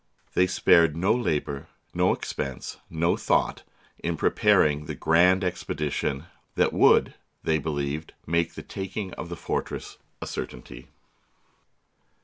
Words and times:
They 0.33 0.47
spared 0.47 0.97
no 0.97 1.13
labour, 1.13 1.67
no 1.93 2.11
expense, 2.11 2.77
no 2.89 3.15
thought, 3.15 3.61
in 3.99 4.17
preparing 4.17 4.85
the 4.85 4.95
grand 4.95 5.43
expedition 5.43 6.21
that 6.55 6.71
THE 6.71 6.71
BOOK 6.71 6.71
OF 6.71 6.71
FAMOUS 6.71 6.71
SIEGES 6.71 6.79
would, 6.79 7.13
they 7.43 7.57
believed, 7.59 8.13
make 8.25 8.53
the 8.55 8.63
taking 8.63 9.13
of 9.13 9.29
the 9.29 9.35
for 9.37 9.61
tress 9.61 9.99
a 10.19 10.25
certainty. 10.25 10.87